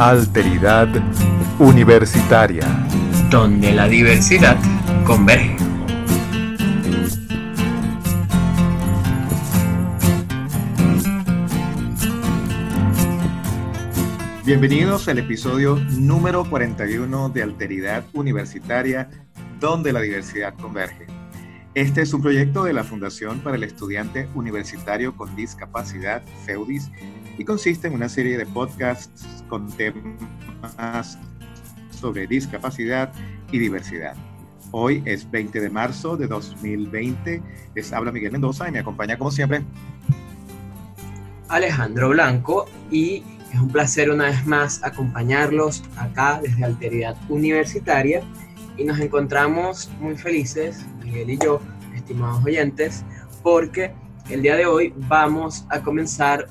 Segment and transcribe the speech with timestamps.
[0.00, 0.88] Alteridad
[1.58, 2.66] Universitaria.
[3.28, 4.56] Donde la diversidad
[5.04, 5.58] converge.
[14.46, 19.10] Bienvenidos al episodio número 41 de Alteridad Universitaria,
[19.60, 21.08] donde la diversidad converge.
[21.74, 26.90] Este es un proyecto de la Fundación para el Estudiante Universitario con Discapacidad, FEUDIS,
[27.40, 31.18] y consiste en una serie de podcasts con temas
[31.90, 33.14] sobre discapacidad
[33.50, 34.14] y diversidad.
[34.72, 37.42] Hoy es 20 de marzo de 2020.
[37.74, 39.62] Les habla Miguel Mendoza y me acompaña como siempre
[41.48, 48.22] Alejandro Blanco y es un placer una vez más acompañarlos acá desde Alteridad Universitaria
[48.76, 51.62] y nos encontramos muy felices, Miguel y yo,
[51.94, 53.02] estimados oyentes,
[53.42, 53.94] porque
[54.28, 56.46] el día de hoy vamos a comenzar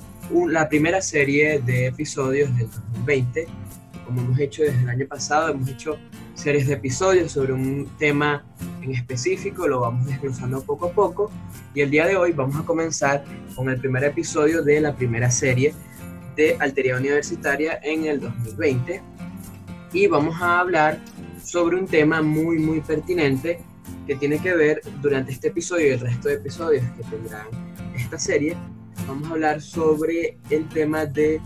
[0.46, 3.46] la primera serie de episodios del 2020.
[4.04, 5.98] Como hemos hecho desde el año pasado, hemos hecho
[6.34, 8.44] series de episodios sobre un tema
[8.82, 11.30] en específico, lo vamos desglosando poco a poco.
[11.74, 15.30] Y el día de hoy vamos a comenzar con el primer episodio de la primera
[15.30, 15.74] serie
[16.36, 19.02] de Alteridad Universitaria en el 2020.
[19.92, 21.00] Y vamos a hablar
[21.44, 23.60] sobre un tema muy, muy pertinente
[24.06, 27.46] que tiene que ver durante este episodio y el resto de episodios que tendrán
[27.94, 28.56] esta serie.
[29.10, 31.40] Vamos a hablar sobre el tema de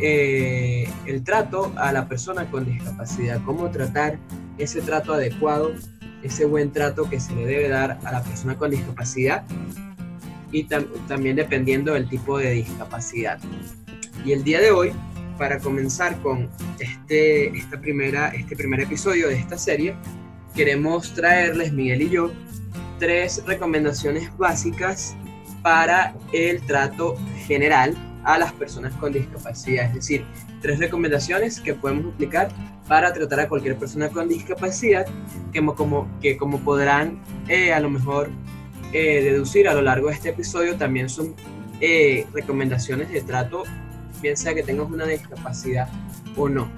[0.00, 4.18] eh, el trato a la persona con discapacidad, cómo tratar
[4.56, 5.72] ese trato adecuado,
[6.22, 9.44] ese buen trato que se le debe dar a la persona con discapacidad
[10.50, 13.38] y también dependiendo del tipo de discapacidad.
[14.24, 14.92] Y el día de hoy
[15.36, 19.94] para comenzar con este, esta primera, este primer episodio de esta serie,
[20.54, 22.30] queremos traerles, Miguel y yo,
[22.98, 25.14] tres recomendaciones básicas
[25.64, 27.16] para el trato
[27.46, 29.86] general a las personas con discapacidad.
[29.86, 30.26] Es decir,
[30.60, 32.50] tres recomendaciones que podemos aplicar
[32.86, 35.06] para tratar a cualquier persona con discapacidad,
[35.54, 37.18] que como, que como podrán
[37.48, 38.28] eh, a lo mejor
[38.92, 41.34] eh, deducir a lo largo de este episodio, también son
[41.80, 43.64] eh, recomendaciones de trato
[44.20, 45.88] bien sea que tengas una discapacidad
[46.36, 46.68] o no.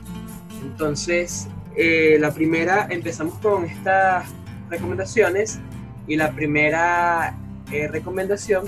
[0.63, 4.29] Entonces, la primera, empezamos con estas
[4.71, 5.59] recomendaciones
[6.07, 7.37] y la primera
[7.91, 8.65] recomendación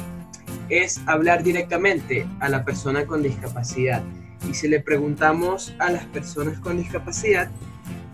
[0.68, 4.02] es hablar directamente a la persona con discapacidad.
[4.48, 7.50] Y si le preguntamos a las personas con discapacidad,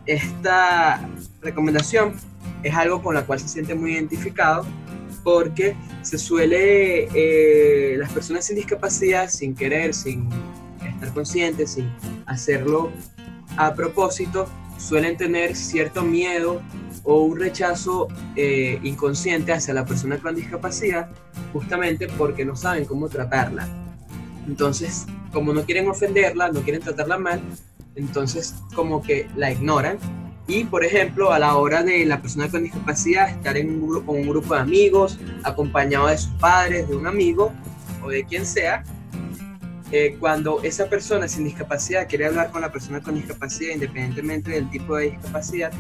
[0.07, 1.07] esta
[1.41, 2.15] recomendación
[2.63, 4.67] es algo con la cual se siente muy identificado
[5.23, 10.29] porque se suele, eh, las personas sin discapacidad, sin querer, sin
[10.87, 11.91] estar conscientes, sin
[12.27, 12.91] hacerlo
[13.57, 14.47] a propósito,
[14.79, 16.61] suelen tener cierto miedo
[17.05, 21.09] o un rechazo eh, inconsciente hacia la persona con discapacidad,
[21.53, 23.69] justamente porque no saben cómo tratarla.
[24.47, 27.41] Entonces, como no quieren ofenderla, no quieren tratarla mal,
[27.95, 29.99] entonces como que la ignoran
[30.47, 34.07] y, por ejemplo, a la hora de la persona con discapacidad estar en un grupo,
[34.13, 37.53] con un grupo de amigos, acompañado de sus padres, de un amigo
[38.03, 38.85] o de quien sea,
[39.91, 44.69] eh, cuando esa persona sin discapacidad quiere hablar con la persona con discapacidad, independientemente del
[44.71, 45.73] tipo de discapacidad,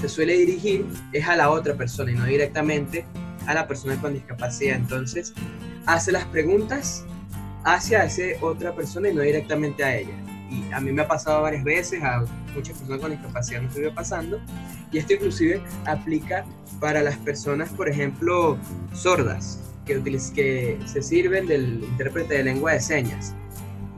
[0.00, 3.04] se suele dirigir es a la otra persona y no directamente
[3.46, 4.76] a la persona con discapacidad.
[4.76, 5.32] Entonces,
[5.86, 7.04] hace las preguntas
[7.64, 10.16] hacia esa otra persona y no directamente a ella
[10.50, 12.24] y a mí me ha pasado varias veces, a
[12.54, 14.40] muchas personas con discapacidad no estuve pasando,
[14.92, 16.44] y esto inclusive aplica
[16.80, 18.56] para las personas, por ejemplo,
[18.92, 20.02] sordas, que,
[20.34, 23.34] que se sirven del intérprete de lengua de señas.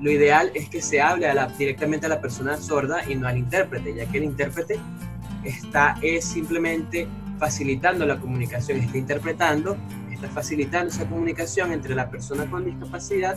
[0.00, 3.94] Lo ideal es que se hable directamente a la persona sorda y no al intérprete,
[3.94, 4.78] ya que el intérprete
[5.44, 7.06] está es simplemente
[7.38, 9.76] facilitando la comunicación, está interpretando,
[10.10, 13.36] está facilitando esa comunicación entre la persona con discapacidad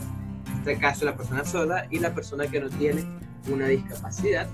[0.62, 3.04] este caso la persona sorda y la persona que no tiene
[3.50, 4.46] una discapacidad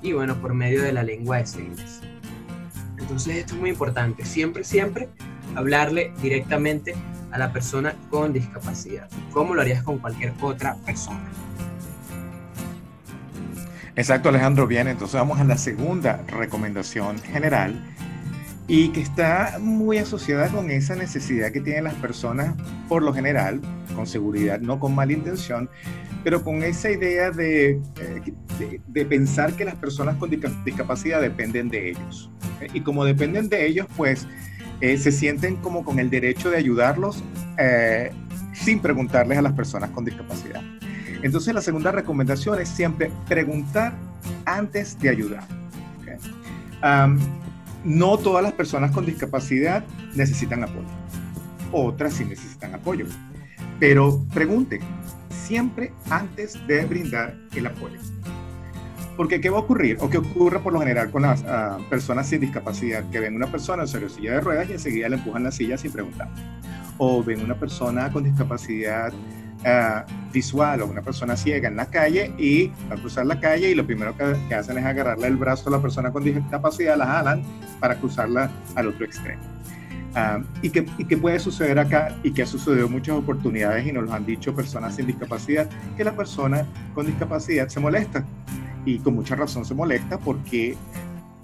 [0.00, 2.00] y bueno, por medio de la lengua de señas.
[2.96, 5.08] Entonces esto es muy importante, siempre, siempre
[5.56, 6.94] hablarle directamente
[7.32, 11.28] a la persona con discapacidad, como lo harías con cualquier otra persona.
[13.96, 14.66] Exacto, Alejandro.
[14.66, 17.74] Bien, entonces vamos a la segunda recomendación general
[18.72, 22.54] y que está muy asociada con esa necesidad que tienen las personas,
[22.88, 23.60] por lo general,
[23.96, 25.68] con seguridad, no con mala intención,
[26.22, 31.90] pero con esa idea de, eh, de, pensar que las personas con discapacidad dependen de
[31.90, 32.30] ellos.
[32.72, 34.28] Y como dependen de ellos, pues
[34.80, 37.24] eh, se sienten como con el derecho de ayudarlos
[37.58, 38.12] eh,
[38.52, 40.62] sin preguntarles a las personas con discapacidad.
[41.22, 43.94] Entonces la segunda recomendación es siempre preguntar
[44.44, 45.44] antes de ayudar
[47.84, 49.84] no todas las personas con discapacidad
[50.14, 50.88] necesitan apoyo.
[51.72, 53.06] Otras sí necesitan apoyo.
[53.78, 54.80] Pero pregunte
[55.30, 57.98] siempre antes de brindar el apoyo.
[59.16, 59.98] Porque ¿qué va a ocurrir?
[60.00, 63.50] O qué ocurre por lo general con las ah, personas sin discapacidad, que ven una
[63.50, 66.28] persona en silla de ruedas y enseguida le empujan la silla sin preguntar.
[66.96, 69.12] O ven una persona con discapacidad
[69.64, 73.70] ah, visual o una persona ciega en la calle y va a cruzar la calle
[73.70, 76.96] y lo primero que, que, hacen es agarrarle el brazo a la persona con discapacidad,
[76.96, 77.42] la jalan
[77.80, 79.42] para cruzarla al otro extremo.
[80.14, 83.92] Ah, y, que, y que puede suceder acá y que ha sucedido muchas oportunidades y
[83.92, 88.24] nos lo han dicho personas sin discapacidad, que la persona con discapacidad se molesta
[88.84, 90.76] y con mucha razón se molesta porque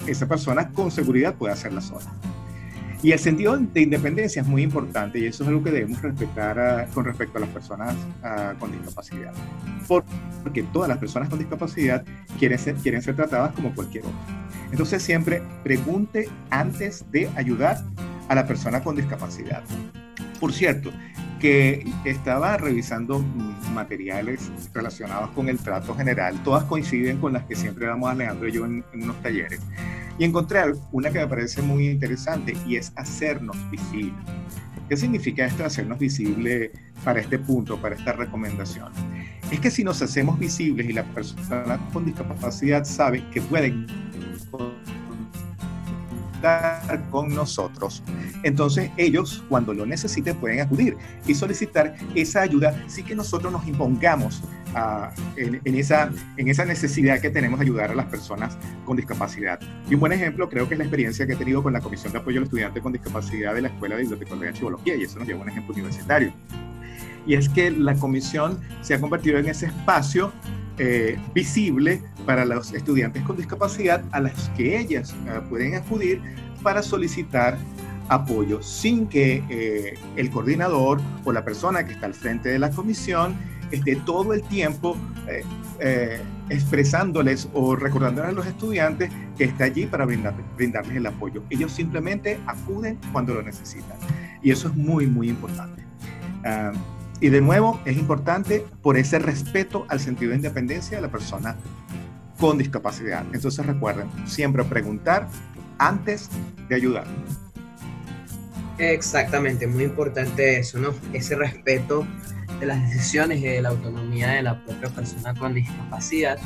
[0.07, 2.07] esa persona con seguridad puede hacerla sola.
[3.07, 6.59] Y el sentido de independencia es muy importante y eso es algo que debemos respetar
[6.59, 7.95] ah, con respecto a las personas
[8.25, 9.33] ah, con discapacidad.
[9.87, 12.05] Porque todas las personas con discapacidad
[12.37, 14.19] quieren ser, quieren ser tratadas como cualquier otro.
[14.73, 17.81] Entonces siempre pregunte antes de ayudar
[18.29, 19.63] a la persona con discapacidad.
[20.41, 20.91] Por cierto,
[21.41, 23.21] que estaba revisando
[23.73, 28.53] materiales relacionados con el trato general, todas coinciden con las que siempre damos Alejandro y
[28.53, 29.61] yo en, unos talleres,
[30.19, 30.61] y encontré
[30.93, 34.15] una que me parece muy interesante y es hacernos visibles.
[34.89, 36.71] ¿Qué significa esto de hacernos visibles
[37.05, 38.93] para este punto, para esta recomendación?
[39.51, 43.87] Es que si nos hacemos visibles y la persona con discapacidad sabe que pueden
[47.11, 48.03] con nosotros.
[48.43, 50.97] Entonces ellos cuando lo necesiten pueden acudir
[51.27, 54.43] y solicitar esa ayuda sin que nosotros nos impongamos
[54.77, 59.59] ah, en, esa, en esa necesidad que tenemos de ayudar a las personas con discapacidad.
[59.91, 62.13] Y un buen ejemplo creo que es la experiencia que he tenido con la Comisión
[62.13, 65.19] de Apoyo al Estudiante con Discapacidad de la Escuela de Bibliotecología y Chivología y eso
[65.19, 66.33] nos lleva a un ejemplo universitario.
[67.27, 70.33] Y es que la comisión se ha convertido en ese espacio
[70.79, 76.21] eh, visible para los estudiantes con discapacidad a las que ellas eh, pueden acudir
[76.63, 77.57] para solicitar
[78.09, 82.71] apoyo sin que eh, el coordinador o la persona que está al frente de la
[82.71, 83.35] comisión
[83.71, 84.97] esté todo el tiempo
[86.49, 91.43] expresándoles o recordándoles a los estudiantes que está allí para brindarles el apoyo.
[91.51, 93.97] Ellos simplemente acuden cuando lo necesitan.
[94.43, 95.83] Y eso es muy, muy importante.
[96.45, 96.73] Ah,
[97.21, 101.57] y de nuevo, es importante por ese respeto al sentido de independencia de la persona
[102.39, 103.25] con discapacidad.
[103.33, 105.29] Entonces recuerden, siempre preguntar
[105.79, 106.29] antes
[106.69, 107.07] de ayudar.
[108.79, 110.95] Exactamente, muy importante eso, ¿no?
[111.15, 112.07] Ese respeto
[112.61, 116.39] de las decisiones y de la autonomía de la propia persona con discapacidad.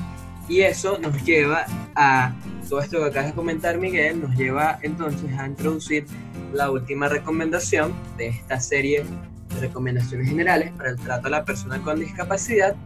[0.49, 1.65] Y eso nos lleva
[1.95, 2.35] a,
[2.69, 6.07] todo esto que acabas de comentar Miguel, nos lleva entonces a introducir
[6.53, 9.05] la última recomendación de esta serie
[9.61, 12.77] recomendaciones generales para el trato a la persona con discapacidad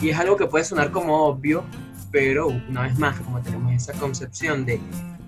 [0.00, 1.64] y es algo que puede sonar como obvio,
[2.10, 4.80] pero una vez más, como tenemos esa concepción de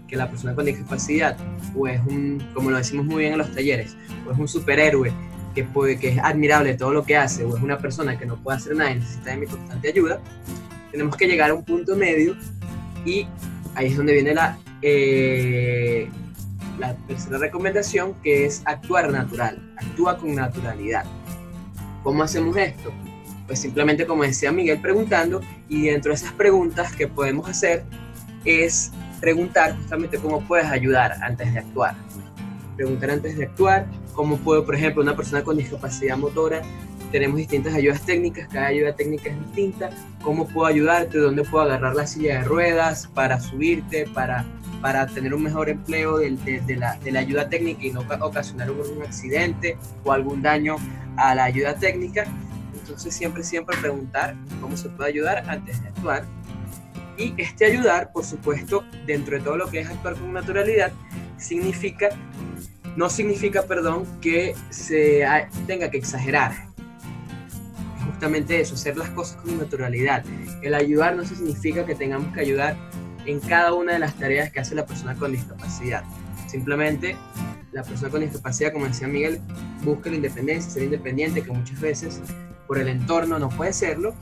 [0.07, 1.37] que la persona con discapacidad
[1.77, 3.97] o es un, como lo decimos muy bien en los talleres,
[4.27, 5.13] o es un superhéroe
[5.59, 8.37] que, puede, que es admirable todo lo que hace, o es una persona que no
[8.37, 10.21] puede hacer nada y necesita de mi constante ayuda,
[10.93, 12.37] tenemos que llegar a un punto medio
[13.05, 13.27] y
[13.75, 16.09] ahí es donde viene la, eh,
[16.79, 21.05] la tercera recomendación que es actuar natural, actúa con naturalidad.
[22.05, 22.93] ¿Cómo hacemos esto?
[23.49, 27.83] Pues simplemente como decía Miguel preguntando y dentro de esas preguntas que podemos hacer
[28.45, 31.97] es preguntar justamente cómo puedes ayudar antes de actuar.
[32.77, 33.87] Preguntar antes de actuar,
[34.19, 36.61] cómo puedo, por ejemplo, una persona con discapacidad motora,
[37.13, 39.91] tenemos distintas ayudas técnicas, cada ayuda técnica es distinta,
[40.23, 44.45] cómo puedo ayudarte, dónde puedo agarrar la silla de ruedas para subirte, para
[44.83, 46.31] para tener un mejor empleo de,
[46.67, 50.77] de, la, de, la, ayuda técnica y no ocasionar un, accidente o algún daño
[51.17, 52.25] a la ayuda técnica.
[52.75, 56.25] Entonces siempre, siempre preguntar cómo se puede ayudar antes de actuar.
[57.17, 60.93] Y este ayudar, por supuesto, dentro de todo lo que es actuar con naturalidad,
[61.39, 62.11] significa,
[62.99, 65.25] no significa, perdón, que se
[65.69, 66.51] tenga que exagerar.
[68.05, 70.25] Justamente eso, hacer las cosas con naturalidad.
[70.63, 72.77] El ayudar no significa que tengamos que ayudar
[73.25, 76.03] en cada una de las tareas que hace la persona con discapacidad.
[76.49, 77.17] Simplemente
[77.71, 79.41] la persona con discapacidad, como decía Miguel,
[79.85, 82.21] busca la independencia, ser independiente, que muchas veces
[82.67, 84.13] por el entorno no puede serlo,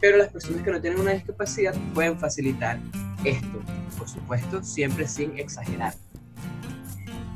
[0.00, 2.76] pero las personas que no tienen una discapacidad pueden facilitar
[3.22, 3.62] esto,
[3.96, 5.94] por supuesto, siempre sin exagerar.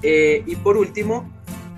[0.07, 1.27] Eh, y por último,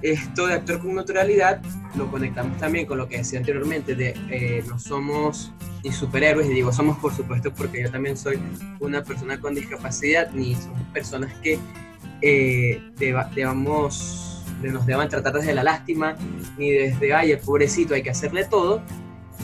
[0.03, 1.63] esto de actuar con naturalidad
[1.95, 5.53] lo conectamos también con lo que decía anteriormente de eh, no somos
[5.83, 8.39] ni superhéroes, y digo somos por supuesto porque yo también soy
[8.81, 11.59] una persona con discapacidad, ni somos personas que
[12.21, 16.17] eh, debamos, nos deban tratar desde la lástima,
[16.59, 18.83] ni desde, ay, el pobrecito, hay que hacerle todo.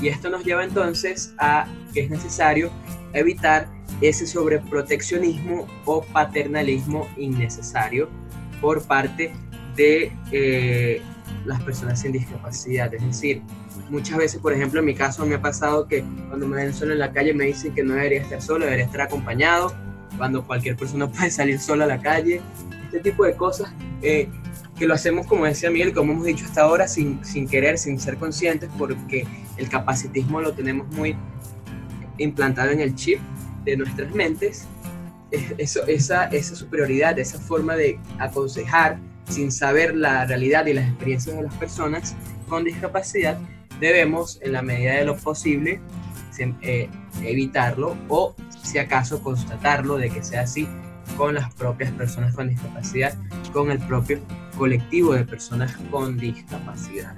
[0.01, 2.71] Y esto nos lleva entonces a que es necesario
[3.13, 3.69] evitar
[4.01, 8.09] ese sobreproteccionismo o paternalismo innecesario
[8.63, 9.33] por parte
[9.77, 11.03] de, eh,
[11.45, 12.95] las personas sin discapacidad.
[12.95, 13.43] Es decir,
[13.91, 16.93] muchas veces, por ejemplo, en mi caso me ha pasado que cuando me ven solo
[16.93, 19.75] en la calle me dicen que no debería estar solo, debería estar acompañado,
[20.17, 22.41] cuando cualquier persona puede salir sola a la calle.
[22.85, 24.29] Este tipo de cosas eh,
[24.79, 27.99] que lo hacemos, como decía Miguel, como hemos dicho hasta ahora, sin, sin querer, sin
[27.99, 29.27] ser conscientes, porque
[29.57, 31.17] el capacitismo lo tenemos muy
[32.19, 33.19] implantado en el chip
[33.65, 34.67] de nuestras mentes.
[35.59, 38.99] Eso, esa, superioridad, esa forma de aconsejar
[39.29, 42.15] sin saber la realidad y las experiencias de las personas
[42.49, 43.39] con discapacidad,
[43.81, 45.81] debemos, en la medida de lo posible,
[46.63, 46.89] eh,
[47.23, 50.69] evitarlo o, si acaso, constatarlo de que sea así
[51.17, 53.15] con las propias personas con discapacidad,
[53.53, 54.21] con el propio
[54.57, 57.15] colectivo de personas con discapacidad.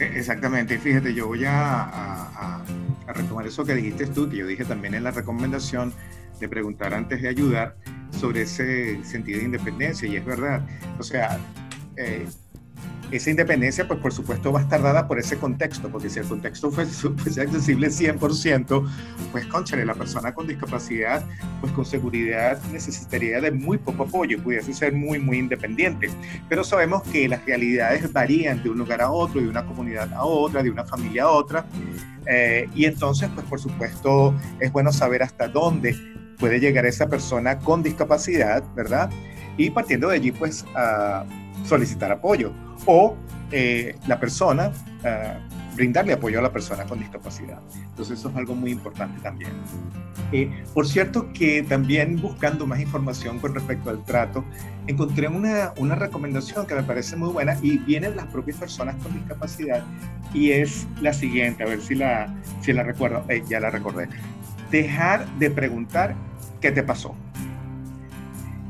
[0.00, 2.64] E, exactamente, fíjate, yo voy a, a,
[3.08, 5.92] retomar eso que dijiste tú, que yo dije también en la recomendación
[6.38, 7.76] de preguntar antes de ayudar
[8.18, 10.66] sobre ese sentido de independencia, y es verdad,
[10.98, 11.38] o sea,
[11.96, 12.26] eh,
[13.10, 16.26] esa independencia, pues por supuesto va a estar dada por ese contexto, porque si el
[16.26, 18.88] contexto fuese, accesible 100%,
[19.32, 21.24] pues conchale, la persona con discapacidad,
[21.60, 26.10] pues con seguridad necesitaría de muy poco apoyo, pudiese ser muy, muy independiente.
[26.48, 30.24] Pero sabemos que las realidades varían de un lugar a otro, de una comunidad a
[30.24, 31.66] otra, de una familia a otra,
[32.26, 35.96] eh, y entonces, pues por supuesto, es bueno saber hasta dónde
[36.38, 39.10] puede llegar esa persona con discapacidad, ¿verdad?
[39.56, 41.24] Y partiendo de allí, pues, a
[41.64, 42.52] solicitar apoyo
[42.86, 43.16] o
[43.52, 44.70] eh, la persona,
[45.04, 45.34] eh,
[45.74, 47.60] brindarle apoyo a la persona con discapacidad.
[47.74, 49.50] Entonces eso es algo muy importante también.
[50.32, 54.44] Eh, por cierto que también buscando más información con respecto al trato,
[54.86, 59.12] encontré una, una recomendación que me parece muy buena y vienen las propias personas con
[59.14, 59.82] discapacidad
[60.32, 64.08] y es la siguiente, a ver si la, si la recuerdo, ya la recordé.
[64.70, 66.14] Dejar de preguntar
[66.60, 67.16] qué te pasó.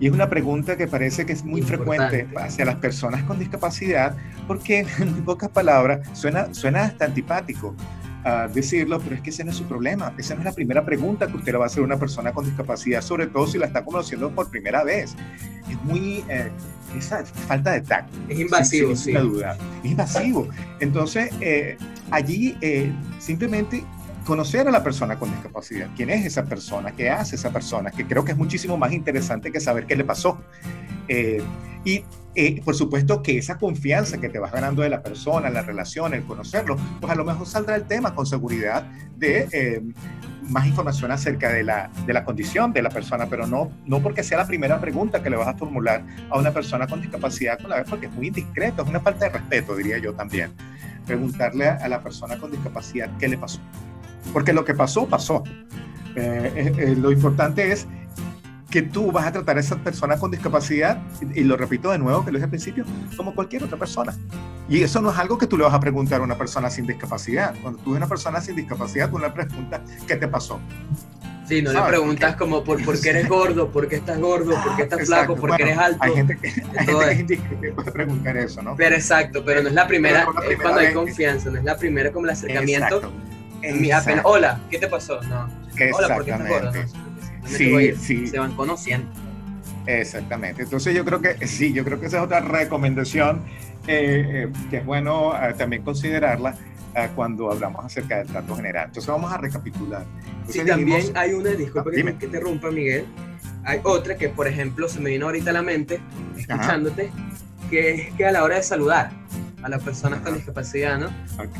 [0.00, 4.16] Y es una pregunta que parece que es muy frecuente hacia las personas con discapacidad,
[4.46, 7.76] porque en muy pocas palabras suena, suena hasta antipático
[8.24, 10.12] uh, decirlo, pero es que ese no es su problema.
[10.16, 12.32] Esa no es la primera pregunta que usted le va a hacer a una persona
[12.32, 15.14] con discapacidad, sobre todo si la está conociendo por primera vez.
[15.68, 16.24] Es muy.
[16.28, 16.50] Eh,
[16.96, 18.18] esa falta de tacto.
[18.28, 19.56] Es invasivo, sin, duda.
[19.84, 20.48] Es invasivo.
[20.80, 21.76] Entonces, eh,
[22.10, 23.84] allí eh, simplemente
[24.30, 28.06] conocer a la persona con discapacidad, quién es esa persona, qué hace esa persona, que
[28.06, 30.40] creo que es muchísimo más interesante que saber qué le pasó.
[31.08, 31.42] Eh,
[31.84, 32.04] y
[32.36, 36.14] eh, por supuesto que esa confianza que te vas ganando de la persona, la relación,
[36.14, 38.84] el conocerlo, pues a lo mejor saldrá el tema con seguridad
[39.16, 39.82] de eh,
[40.42, 44.22] más información acerca de la, de la condición de la persona, pero no, no porque
[44.22, 47.70] sea la primera pregunta que le vas a formular a una persona con discapacidad con
[47.70, 50.52] la vez, porque es muy indiscreto, es una falta de respeto, diría yo también.
[51.04, 53.58] Preguntarle a la persona con discapacidad qué le pasó
[54.32, 55.42] porque lo que pasó, pasó.
[56.16, 57.86] Eh, eh, eh, lo importante es
[58.70, 61.02] que tú vas a tratar a esa persona con discapacidad,
[61.34, 62.84] y, lo repito de nuevo, que lo dije al principio,
[63.16, 64.16] como cualquier otra persona.
[64.68, 66.86] Y eso no es algo que tú le vas a preguntar a una persona sin
[66.86, 67.54] discapacidad.
[67.60, 70.60] Cuando tú ves una persona sin discapacidad, tú le preguntas, ¿qué te pasó?
[71.48, 74.76] Sí, no le preguntas como por, por, qué eres gordo, por qué estás gordo, por
[74.76, 75.98] qué estás flaco, por qué eres alto.
[76.00, 76.48] Hay gente que,
[76.78, 78.76] hay gente que puede preguntar eso, ¿no?
[78.76, 82.12] Pero exacto, pero no es la primera, es cuando hay confianza, no es la primera
[82.12, 82.98] como el acercamiento.
[82.98, 83.29] Exacto
[84.24, 85.20] hola, ¿qué te pasó?
[85.22, 85.48] No.
[85.94, 86.92] Hola, ¿por qué estás
[87.44, 88.26] sí, sí.
[88.26, 89.08] Se van conociendo.
[89.86, 90.62] Exactamente.
[90.62, 93.42] Entonces yo creo que sí, yo creo que esa es otra recomendación
[93.86, 96.54] eh, eh, que es bueno eh, también considerarla
[97.14, 98.86] cuando hablamos acerca del trato general.
[98.86, 100.04] Entonces vamos a recapitular.
[100.48, 103.06] sí, también hay una, disculpa que, que, te rompa Miguel,
[103.64, 106.00] hay otra que por ejemplo se me vino ahorita a la mente,
[106.36, 107.10] escuchándote,
[107.70, 109.12] que es que a la hora de saludar
[109.62, 111.10] a las personas con discapacidad, ¿no?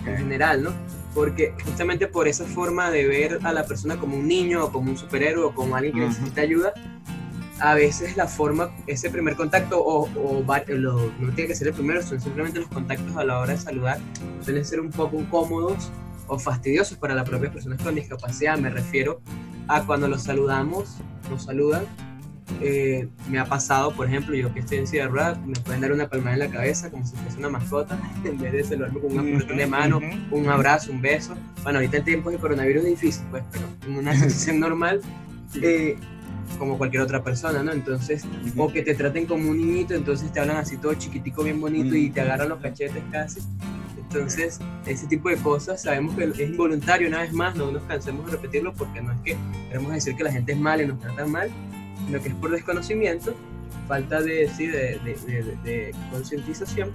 [0.04, 0.72] En general, ¿no?
[1.14, 4.90] Porque justamente por esa forma de ver a la persona como un niño o como
[4.90, 6.72] un superhéroe o como alguien que necesita ayuda,
[7.60, 12.02] a veces la forma, ese primer contacto, o, o no tiene que ser el primero,
[12.02, 13.98] son simplemente los contactos a la hora de saludar,
[14.42, 15.90] suelen ser un poco incómodos
[16.26, 18.56] o fastidiosos para las propias personas con discapacidad.
[18.56, 19.20] Me refiero
[19.68, 20.96] a cuando los saludamos,
[21.28, 21.84] nos saludan
[22.60, 25.80] eh, me ha pasado, por ejemplo, yo que estoy en silla de ruedas, me pueden
[25.80, 29.00] dar una palmada en la cabeza como si fuese una mascota, en vez de saludarme
[29.00, 31.34] con un apretón de mano, un abrazo, un beso.
[31.62, 35.00] Bueno, ahorita en tiempos de coronavirus es difícil, pues, pero en una situación normal,
[35.62, 35.96] eh,
[36.58, 37.72] como cualquier otra persona, ¿no?
[37.72, 38.24] Entonces,
[38.56, 41.94] o que te traten como un niñito, entonces te hablan así todo chiquitico, bien bonito,
[41.94, 43.40] y te agarran los cachetes casi.
[43.96, 48.26] Entonces, ese tipo de cosas sabemos que es involuntario, una vez más, no nos cansemos
[48.26, 49.36] de repetirlo porque no es que
[49.68, 51.48] queremos decir que la gente es mala y nos tratan mal,
[52.08, 53.34] lo que es por desconocimiento,
[53.86, 54.48] falta de,
[55.64, 56.90] de, concientización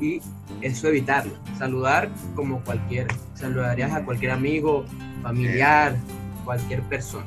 [0.00, 0.20] y
[0.60, 1.32] eso evitarlo.
[1.58, 4.84] Saludar como cualquier, saludarías a cualquier amigo,
[5.22, 5.96] familiar,
[6.44, 7.26] cualquier persona.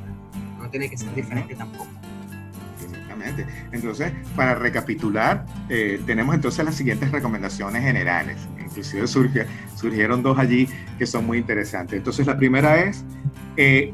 [0.58, 1.86] No tiene que ser diferente tampoco.
[2.82, 3.46] Exactamente.
[3.72, 8.38] Entonces, para recapitular, eh, tenemos entonces las siguientes recomendaciones generales.
[8.58, 9.46] Inclusive surge,
[9.76, 10.66] surgieron dos allí
[10.98, 11.98] que son muy interesantes.
[11.98, 13.04] Entonces, la primera es
[13.58, 13.92] eh,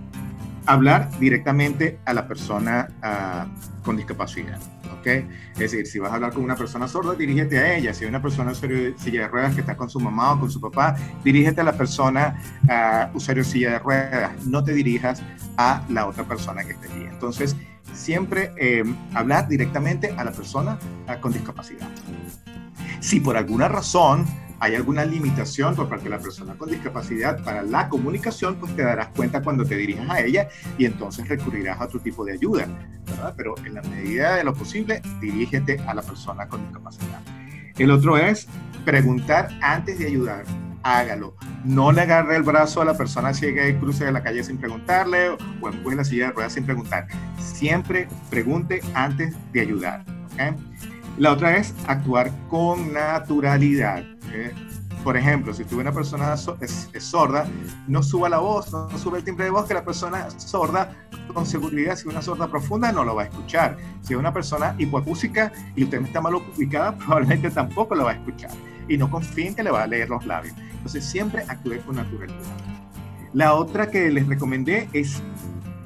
[0.68, 4.60] hablar directamente a la persona uh, con discapacidad.
[5.00, 5.26] ¿okay?
[5.54, 7.94] Es decir, si vas a hablar con una persona sorda, dirígete a ella.
[7.94, 10.50] Si hay una persona usuario silla de ruedas que está con su mamá o con
[10.50, 10.94] su papá,
[11.24, 14.44] dirígete a la persona uh, usuario silla de ruedas.
[14.44, 15.22] No te dirijas
[15.56, 17.04] a la otra persona que esté allí.
[17.04, 17.56] Entonces,
[17.94, 18.84] siempre eh,
[19.14, 21.88] hablar directamente a la persona uh, con discapacidad.
[23.00, 24.26] Si por alguna razón
[24.60, 28.82] hay alguna limitación por parte de la persona con discapacidad para la comunicación, pues te
[28.82, 32.66] darás cuenta cuando te dirijas a ella y entonces recurrirás a otro tipo de ayuda,
[33.06, 33.34] ¿verdad?
[33.36, 37.20] Pero en la medida de lo posible, dirígete a la persona con discapacidad.
[37.76, 38.48] El otro es
[38.84, 40.44] preguntar antes de ayudar.
[40.82, 41.36] Hágalo.
[41.64, 44.58] No le agarre el brazo a la persona ciega y cruce de la calle sin
[44.58, 47.06] preguntarle o empuje la silla de ruedas sin preguntar.
[47.38, 50.04] Siempre pregunte antes de ayudar.
[50.32, 50.54] ¿okay?
[51.18, 54.04] La otra es actuar con naturalidad.
[55.02, 57.44] Por ejemplo, si tú una persona es, sorda,
[57.88, 60.94] no suba la voz, no, no sube el timbre de voz, que la persona sorda,
[61.34, 63.76] con seguridad, si es una sorda profunda, no lo va a escuchar.
[64.02, 68.14] Si es una persona hipoacúsica y usted está mal ubicada, probablemente tampoco lo va a
[68.14, 68.52] escuchar.
[68.88, 70.54] Y no confíen que le va a leer los labios.
[70.72, 72.38] Entonces, siempre actúe con naturalidad.
[73.32, 75.20] La otra que les recomendé es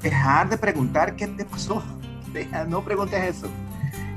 [0.03, 1.81] dejar de preguntar qué te pasó.
[2.33, 3.49] Deja, no preguntes eso.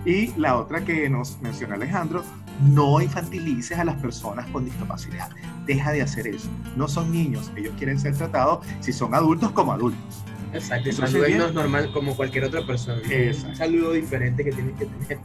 [0.06, 2.22] Y la otra que nos menciona Alejandro,
[2.62, 5.28] no infantilices a las personas con discapacidad.
[5.66, 6.48] Deja de hacer eso.
[6.76, 10.22] No son niños, ellos quieren ser tratados si son adultos como adultos.
[10.52, 13.02] Exacto, no es normal como cualquier otra persona.
[13.10, 13.50] Exacto.
[13.50, 15.18] Un saludo diferente que tienes que tener.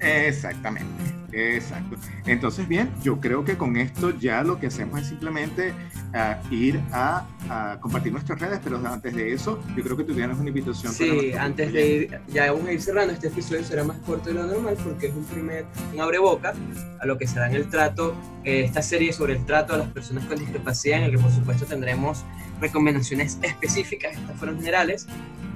[0.00, 0.86] Exactamente,
[1.32, 1.96] exacto.
[2.26, 5.72] Entonces, bien, yo creo que con esto ya lo que hacemos es simplemente
[6.14, 10.14] uh, ir a, a, compartir nuestras redes, pero antes de eso, yo creo que tú
[10.14, 10.92] tienes una invitación.
[10.92, 14.34] Sí, antes de ir, ya vamos a ir cerrando, este episodio será más corto de
[14.34, 16.54] lo normal porque es un primer, un abreboca
[17.00, 19.88] a lo que será en el trato, eh, esta serie sobre el trato a las
[19.88, 22.24] personas con discapacidad, en el que por supuesto tendremos
[22.60, 25.06] recomendaciones específicas, estas fueron generales,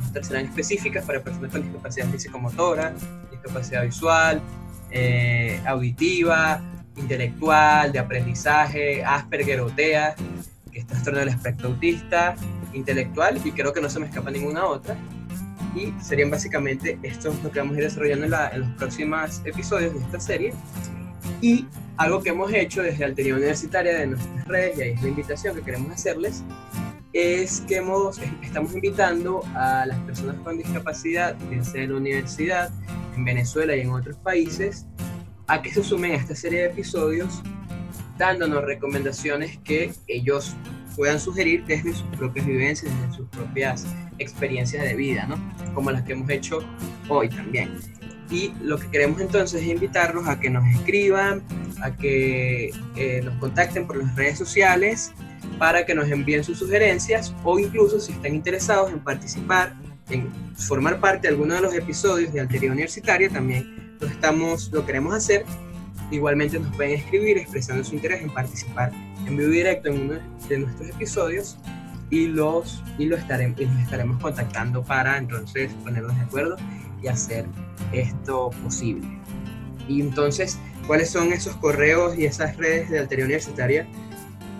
[0.09, 2.95] otras serán específicas para personas con discapacidad físico-motora,
[3.42, 4.40] discapacidad visual,
[4.90, 6.61] eh, auditiva,
[6.96, 10.14] intelectual, de aprendizaje, Asperger o TEA,
[10.70, 12.35] que es trastorno del espectro autista,
[12.72, 14.96] intelectual, y creo que no se me escapa ninguna otra.
[15.74, 19.40] Y serían básicamente esto lo que vamos a ir desarrollando en, la, en los próximos
[19.44, 20.52] episodios de esta serie.
[21.40, 25.09] Y algo que hemos hecho desde Alteridad Universitaria de nuestras redes, y ahí es la
[25.09, 26.42] invitación que queremos hacerles,
[27.12, 32.70] es que hemos, estamos invitando a las personas con discapacidad, ya sea en la universidad,
[33.16, 34.87] en Venezuela y en otros países,
[35.46, 37.42] a que se sumen a esta serie de episodios
[38.18, 40.55] dándonos recomendaciones que ellos
[40.96, 43.87] puedan sugerir desde sus propias vivencias, desde sus propias
[44.18, 45.37] experiencias de vida, ¿no?
[45.75, 46.61] Como las que hemos hecho
[47.09, 47.70] hoy también.
[48.31, 51.42] Y lo que queremos entonces es invitarlos a que nos escriban,
[51.83, 55.12] a que eh, nos contacten por las redes sociales
[55.59, 59.75] para que nos envíen sus sugerencias o incluso si están interesados en participar,
[60.12, 64.85] en formar parte de alguno de los episodios de Alteridad Universitaria, también lo, estamos, lo
[64.85, 65.44] queremos hacer.
[66.11, 68.92] Igualmente nos pueden escribir expresando su interés en participar
[69.27, 70.14] en vivo directo en uno
[70.48, 71.57] de nuestros episodios
[72.11, 76.57] y los, y lo estaremos, y los estaremos contactando para entonces ponernos de acuerdo
[77.03, 77.46] y hacer
[77.92, 79.07] esto posible.
[79.88, 83.87] Y entonces, ¿cuáles son esos correos y esas redes de Alteridad Universitaria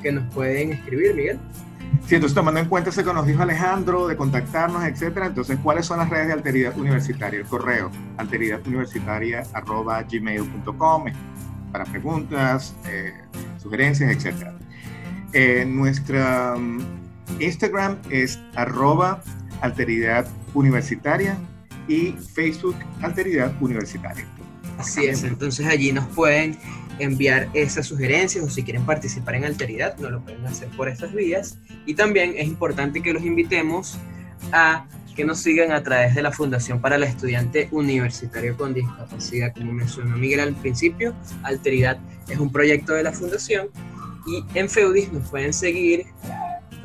[0.03, 1.39] que nos pueden escribir, Miguel?
[2.07, 5.87] Sí, entonces tomando en cuenta eso que nos dijo Alejandro de contactarnos, etcétera, entonces, ¿cuáles
[5.87, 7.39] son las redes de Alteridad Universitaria?
[7.41, 11.05] El correo, alteridaduniversitaria.gmail.com
[11.73, 13.15] para preguntas, eh,
[13.61, 14.55] sugerencias, etcétera.
[15.33, 16.81] Eh, nuestra um,
[17.41, 19.23] Instagram es arroba
[19.63, 21.39] alteridad universitaria
[21.89, 24.27] y Facebook Alteridad Universitaria.
[24.79, 26.59] Así es, entonces allí nos pueden
[26.99, 31.13] enviar esas sugerencias o si quieren participar en Alteridad, nos lo pueden hacer por estas
[31.13, 31.59] vías.
[31.87, 33.99] Y también es importante que los invitemos
[34.53, 39.53] a que nos sigan a través de la Fundación para el Estudiante Universitario con Discapacidad.
[39.55, 43.69] Como mencionó Miguel al principio, Alteridad es un proyecto de la Fundación
[44.27, 46.07] y en Feudis nos pueden seguir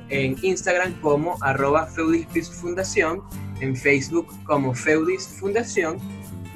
[0.09, 3.21] en Instagram como arroba Fundación,
[3.61, 5.97] en Facebook como Feudis Fundación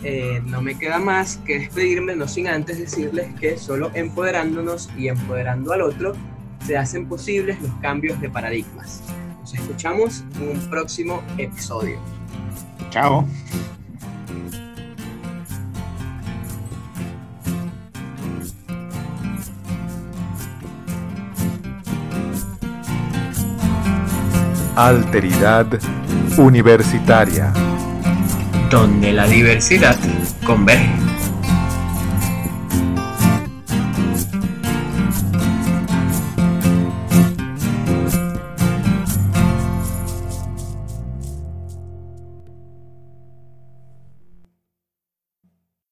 [0.03, 5.07] eh, no me queda más que despedirme, no sin antes decirles que solo empoderándonos y
[5.07, 6.15] empoderando al otro
[6.67, 9.05] se hacen posibles los cambios de paradigmas.
[9.49, 11.99] Nos escuchamos en un próximo episodio.
[12.91, 13.27] Chao.
[24.77, 25.67] Alteridad
[26.37, 27.51] Universitaria.
[28.71, 29.97] Donde la diversidad
[30.45, 31.08] converge.